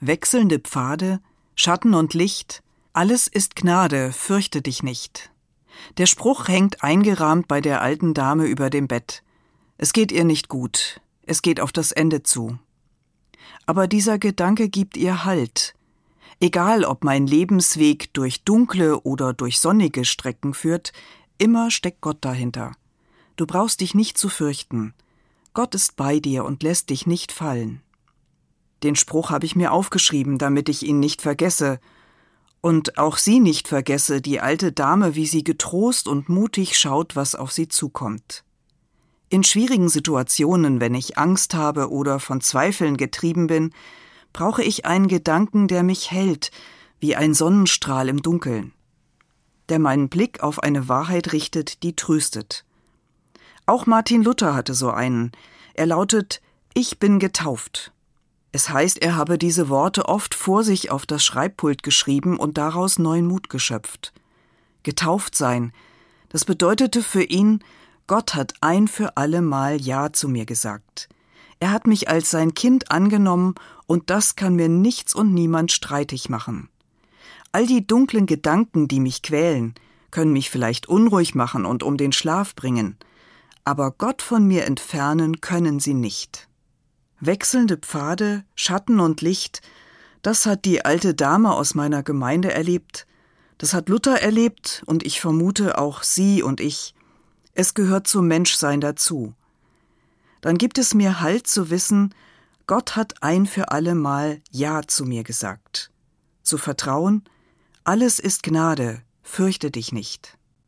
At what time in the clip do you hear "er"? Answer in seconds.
55.74-55.86, 59.02-59.16, 71.60-71.70